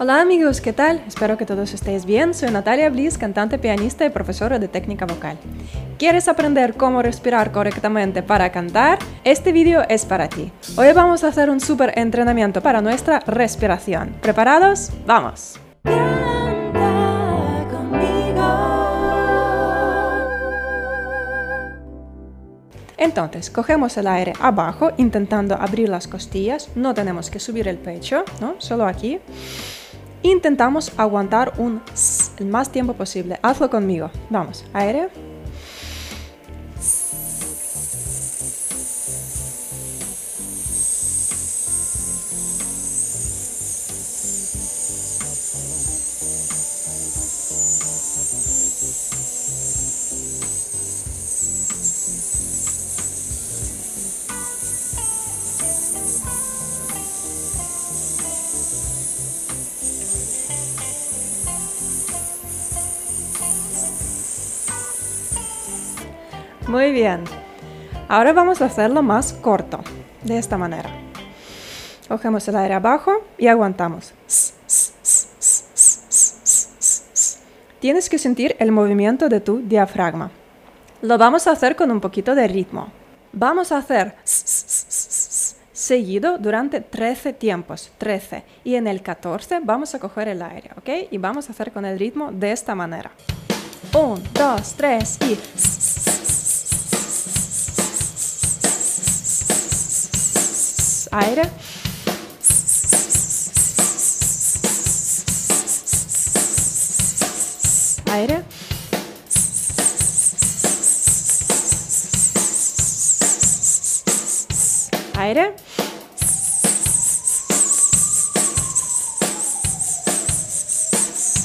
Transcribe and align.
Hola 0.00 0.20
amigos, 0.20 0.60
¿qué 0.60 0.72
tal? 0.72 1.02
Espero 1.08 1.36
que 1.36 1.44
todos 1.44 1.74
estéis 1.74 2.04
bien. 2.04 2.32
Soy 2.32 2.52
Natalia 2.52 2.88
Bliss, 2.88 3.18
cantante, 3.18 3.58
pianista 3.58 4.04
y 4.06 4.10
profesora 4.10 4.60
de 4.60 4.68
técnica 4.68 5.06
vocal. 5.06 5.36
¿Quieres 5.98 6.28
aprender 6.28 6.74
cómo 6.74 7.02
respirar 7.02 7.50
correctamente 7.50 8.22
para 8.22 8.52
cantar? 8.52 9.00
Este 9.24 9.50
vídeo 9.50 9.82
es 9.88 10.04
para 10.04 10.28
ti. 10.28 10.52
Hoy 10.76 10.92
vamos 10.92 11.24
a 11.24 11.28
hacer 11.28 11.50
un 11.50 11.58
súper 11.58 11.98
entrenamiento 11.98 12.62
para 12.62 12.80
nuestra 12.80 13.18
respiración. 13.26 14.14
¿Preparados? 14.22 14.90
¡Vamos! 15.04 15.58
Entonces, 22.96 23.50
cogemos 23.50 23.96
el 23.96 24.06
aire 24.06 24.32
abajo, 24.40 24.92
intentando 24.96 25.56
abrir 25.56 25.88
las 25.88 26.06
costillas. 26.06 26.68
No 26.76 26.94
tenemos 26.94 27.30
que 27.30 27.40
subir 27.40 27.66
el 27.66 27.78
pecho, 27.78 28.24
¿no? 28.40 28.54
Solo 28.58 28.86
aquí. 28.86 29.18
Intentamos 30.22 30.92
aguantar 30.98 31.52
un 31.58 31.80
el 32.38 32.46
más 32.46 32.70
tiempo 32.70 32.94
posible. 32.94 33.38
Hazlo 33.42 33.70
conmigo. 33.70 34.10
Vamos, 34.30 34.64
aire. 34.72 35.08
Muy 66.68 66.92
bien. 66.92 67.24
Ahora 68.08 68.34
vamos 68.34 68.60
a 68.60 68.66
hacerlo 68.66 69.02
más 69.02 69.32
corto, 69.32 69.80
de 70.22 70.36
esta 70.36 70.58
manera. 70.58 70.90
Cogemos 72.06 72.46
el 72.46 72.56
aire 72.56 72.74
abajo 72.74 73.24
y 73.38 73.46
aguantamos. 73.46 74.12
Tienes 77.80 78.10
que 78.10 78.18
sentir 78.18 78.54
el 78.58 78.70
movimiento 78.70 79.30
de 79.30 79.40
tu 79.40 79.60
diafragma. 79.60 80.30
Lo 81.00 81.16
vamos 81.16 81.46
a 81.46 81.52
hacer 81.52 81.74
con 81.74 81.90
un 81.90 82.02
poquito 82.02 82.34
de 82.34 82.46
ritmo. 82.46 82.92
Vamos 83.32 83.72
a 83.72 83.78
hacer 83.78 84.16
seguido 85.72 86.36
durante 86.36 86.82
13 86.82 87.32
tiempos, 87.32 87.90
13. 87.96 88.44
Y 88.64 88.74
en 88.74 88.88
el 88.88 89.00
14 89.00 89.60
vamos 89.62 89.94
a 89.94 90.00
coger 90.00 90.28
el 90.28 90.42
aire, 90.42 90.72
¿ok? 90.76 91.08
Y 91.10 91.16
vamos 91.16 91.48
a 91.48 91.52
hacer 91.52 91.72
con 91.72 91.86
el 91.86 91.98
ritmo 91.98 92.30
de 92.30 92.52
esta 92.52 92.74
manera. 92.74 93.10
1, 93.94 94.20
2, 94.34 94.74
3 94.76 95.18
y... 95.30 95.97
aire. 101.10 101.42
Aire. 108.10 108.44
Aire. 115.18 115.56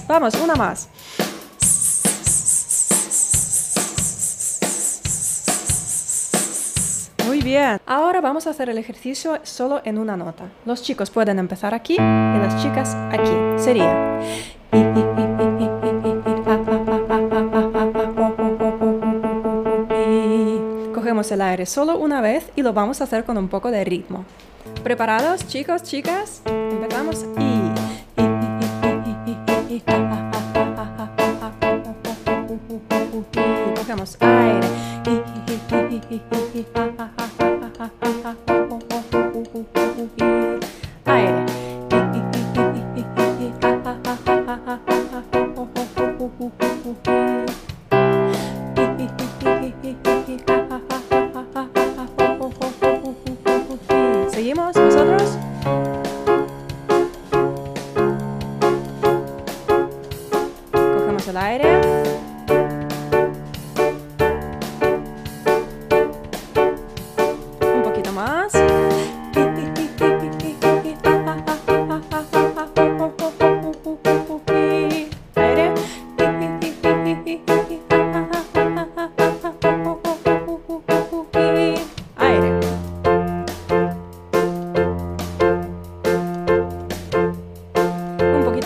Vamos, 0.07 0.35
una 0.35 0.55
más. 0.55 0.87
Bien. 7.43 7.79
Ahora 7.85 8.21
vamos 8.21 8.47
a 8.47 8.51
hacer 8.51 8.69
el 8.69 8.77
ejercicio 8.77 9.39
solo 9.43 9.81
en 9.83 9.97
una 9.97 10.17
nota. 10.17 10.45
Los 10.65 10.81
chicos 10.81 11.09
pueden 11.09 11.39
empezar 11.39 11.73
aquí 11.73 11.95
y 11.95 11.97
las 11.97 12.61
chicas 12.61 12.95
aquí. 13.11 13.31
Sería... 13.57 14.19
Cogemos 20.93 21.31
el 21.31 21.41
aire 21.41 21.65
solo 21.65 21.97
una 21.97 22.21
vez 22.21 22.49
y 22.55 22.61
lo 22.61 22.73
vamos 22.73 23.01
a 23.01 23.03
hacer 23.03 23.25
con 23.25 23.37
un 23.37 23.49
poco 23.49 23.69
de 23.71 23.83
ritmo. 23.83 24.25
¿Preparados, 24.83 25.45
chicos, 25.47 25.83
chicas? 25.83 26.41
Empezamos 26.45 27.25
y... 27.37 27.52
Cogemos 34.03 34.17
aire. 34.19 34.63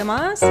Más. 0.08 0.42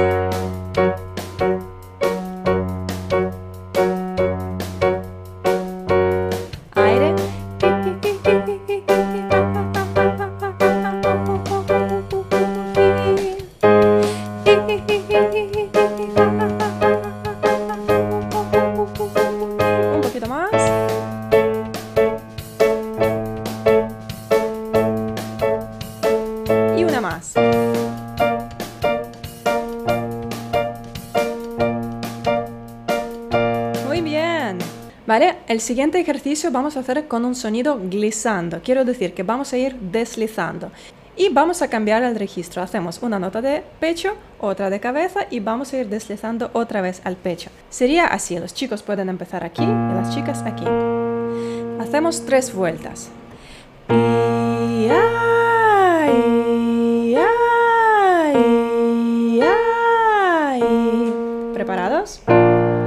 Vale, 35.07 35.37
el 35.47 35.61
siguiente 35.61 36.01
ejercicio 36.01 36.51
vamos 36.51 36.75
a 36.75 36.81
hacer 36.81 37.07
con 37.07 37.23
un 37.23 37.33
sonido 37.33 37.79
glissando. 37.81 38.59
Quiero 38.61 38.83
decir 38.83 39.13
que 39.13 39.23
vamos 39.23 39.53
a 39.53 39.57
ir 39.57 39.73
deslizando. 39.79 40.69
Y 41.15 41.29
vamos 41.29 41.61
a 41.61 41.69
cambiar 41.69 42.03
el 42.03 42.15
registro. 42.15 42.61
Hacemos 42.61 43.01
una 43.01 43.17
nota 43.17 43.41
de 43.41 43.63
pecho, 43.79 44.15
otra 44.37 44.69
de 44.69 44.81
cabeza 44.81 45.21
y 45.31 45.39
vamos 45.39 45.71
a 45.71 45.77
ir 45.77 45.87
deslizando 45.87 46.49
otra 46.51 46.81
vez 46.81 47.01
al 47.05 47.15
pecho. 47.15 47.49
Sería 47.69 48.05
así. 48.05 48.37
Los 48.37 48.53
chicos 48.53 48.83
pueden 48.83 49.07
empezar 49.07 49.45
aquí 49.45 49.63
y 49.63 49.65
las 49.65 50.13
chicas 50.13 50.43
aquí. 50.43 50.65
Hacemos 51.79 52.25
tres 52.25 52.53
vueltas. 52.53 53.09
¿Preparados? 61.53 62.21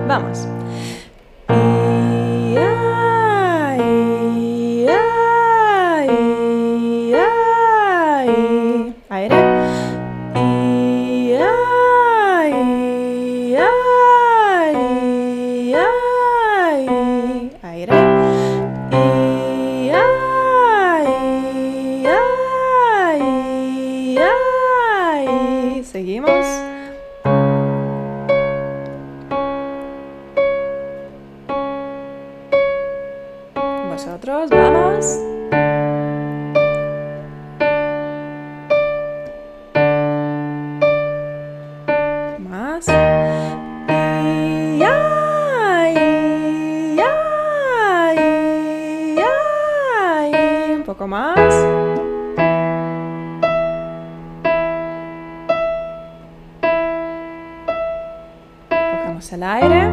Vamos. 0.06 0.46
Más. 51.10 51.54
Cogemos 58.70 59.32
el 59.32 59.42
aire. 59.42 59.88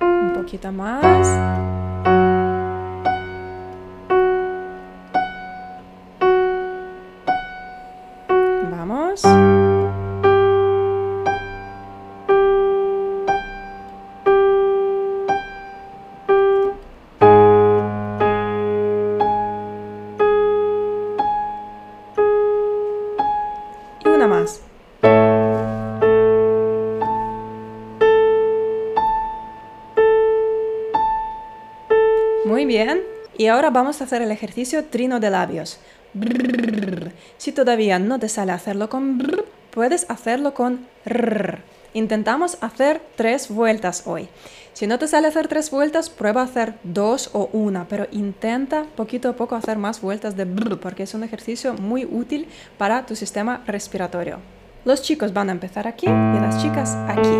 Un 0.00 0.32
poquito 0.34 0.72
más. 0.72 1.28
Vamos. 8.70 9.43
Más. 24.26 24.60
Muy 32.44 32.66
bien. 32.66 33.02
Y 33.36 33.46
ahora 33.48 33.70
vamos 33.70 34.00
a 34.00 34.04
hacer 34.04 34.22
el 34.22 34.30
ejercicio 34.30 34.84
trino 34.84 35.18
de 35.18 35.30
labios. 35.30 35.80
Si 37.36 37.52
todavía 37.52 37.98
no 37.98 38.18
te 38.18 38.28
sale 38.28 38.52
hacerlo 38.52 38.88
con 38.88 39.20
puedes 39.70 40.08
hacerlo 40.08 40.54
con 40.54 40.86
rrr. 41.04 41.73
Intentamos 41.94 42.58
hacer 42.60 43.00
tres 43.14 43.48
vueltas 43.48 44.02
hoy. 44.06 44.28
Si 44.72 44.88
no 44.88 44.98
te 44.98 45.06
sale 45.06 45.28
hacer 45.28 45.46
tres 45.46 45.70
vueltas, 45.70 46.10
prueba 46.10 46.40
a 46.40 46.44
hacer 46.44 46.74
dos 46.82 47.30
o 47.32 47.48
una, 47.52 47.86
pero 47.86 48.08
intenta 48.10 48.84
poquito 48.96 49.28
a 49.28 49.34
poco 49.34 49.54
hacer 49.54 49.78
más 49.78 50.00
vueltas 50.00 50.36
de 50.36 50.44
brr, 50.44 50.80
porque 50.80 51.04
es 51.04 51.14
un 51.14 51.22
ejercicio 51.22 51.74
muy 51.74 52.04
útil 52.04 52.48
para 52.78 53.06
tu 53.06 53.14
sistema 53.14 53.62
respiratorio. 53.68 54.38
Los 54.84 55.02
chicos 55.02 55.32
van 55.32 55.50
a 55.50 55.52
empezar 55.52 55.86
aquí 55.86 56.06
y 56.06 56.40
las 56.40 56.60
chicas 56.60 56.96
aquí. 57.06 57.30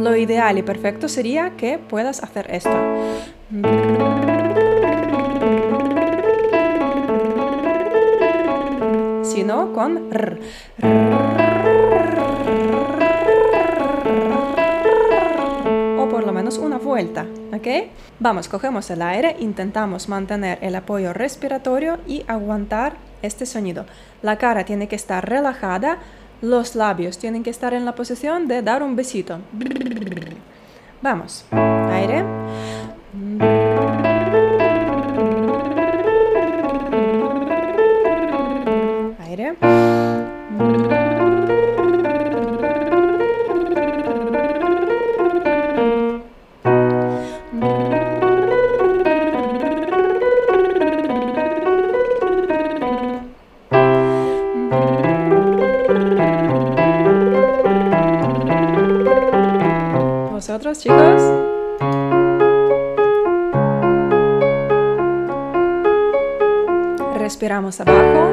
Lo 0.00 0.16
ideal 0.16 0.56
y 0.56 0.62
perfecto 0.62 1.06
sería 1.06 1.50
que 1.58 1.76
puedas 1.76 2.22
hacer 2.22 2.50
esto. 2.50 2.74
Sino 9.22 9.74
con 9.74 10.10
r. 10.10 11.55
una 16.66 16.78
vuelta, 16.78 17.26
¿ok? 17.52 17.88
Vamos, 18.20 18.48
cogemos 18.48 18.90
el 18.90 19.02
aire, 19.02 19.36
intentamos 19.38 20.08
mantener 20.08 20.58
el 20.60 20.74
apoyo 20.74 21.12
respiratorio 21.12 21.98
y 22.06 22.24
aguantar 22.26 22.94
este 23.22 23.46
sonido. 23.46 23.86
La 24.22 24.36
cara 24.36 24.64
tiene 24.64 24.88
que 24.88 24.96
estar 24.96 25.26
relajada, 25.28 25.98
los 26.42 26.74
labios 26.74 27.18
tienen 27.18 27.42
que 27.42 27.50
estar 27.50 27.72
en 27.72 27.84
la 27.84 27.94
posición 27.94 28.46
de 28.48 28.62
dar 28.62 28.82
un 28.82 28.96
besito. 28.96 29.38
Vamos, 31.02 31.44
aire. 31.52 32.24
¿Vosotros, 60.76 60.82
chicos? 60.82 61.22
Respiramos 67.18 67.80
abajo. 67.80 68.25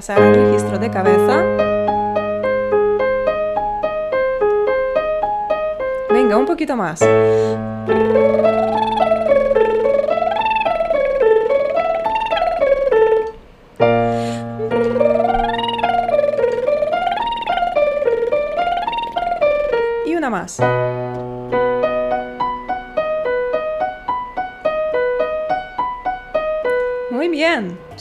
Pasar 0.00 0.18
al 0.18 0.34
registro 0.34 0.78
de 0.78 0.90
cabeza. 0.90 1.42
Venga, 6.08 6.38
un 6.38 6.46
poquito 6.46 6.74
más. 6.74 7.00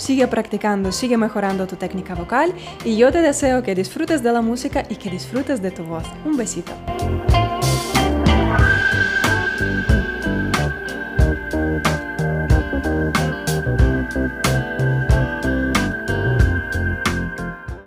Sigue 0.09 0.27
practicando, 0.27 0.91
sigue 0.91 1.17
mejorando 1.17 1.67
tu 1.67 1.75
técnica 1.75 2.15
vocal 2.15 2.51
y 2.83 2.97
yo 2.97 3.11
te 3.11 3.21
deseo 3.21 3.61
que 3.61 3.75
disfrutes 3.75 4.23
de 4.23 4.31
la 4.31 4.41
música 4.41 4.83
y 4.89 4.95
que 4.95 5.11
disfrutes 5.11 5.61
de 5.61 5.69
tu 5.69 5.83
voz. 5.83 6.03
Un 6.25 6.35
besito. 6.35 6.71